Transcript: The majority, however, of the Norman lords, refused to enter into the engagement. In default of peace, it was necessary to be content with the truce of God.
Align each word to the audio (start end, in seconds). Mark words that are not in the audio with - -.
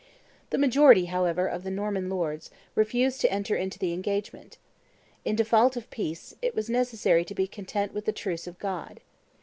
The 0.49 0.57
majority, 0.57 1.05
however, 1.05 1.45
of 1.45 1.61
the 1.63 1.69
Norman 1.69 2.09
lords, 2.09 2.49
refused 2.73 3.21
to 3.21 3.31
enter 3.31 3.55
into 3.55 3.77
the 3.77 3.93
engagement. 3.93 4.57
In 5.25 5.35
default 5.35 5.77
of 5.77 5.91
peace, 5.91 6.33
it 6.41 6.55
was 6.55 6.71
necessary 6.71 7.23
to 7.23 7.35
be 7.35 7.45
content 7.45 7.93
with 7.93 8.05
the 8.05 8.11
truce 8.11 8.47
of 8.47 8.57
God. 8.57 9.01